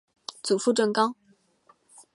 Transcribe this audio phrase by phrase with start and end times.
[0.41, 1.15] 祖父郑刚。